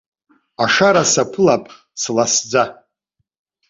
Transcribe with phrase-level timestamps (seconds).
[0.63, 1.63] Ашара снаԥылап
[2.01, 2.63] сласӡа.